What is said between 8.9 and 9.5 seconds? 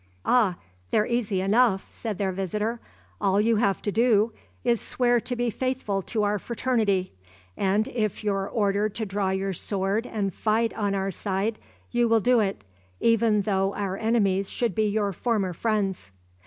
to draw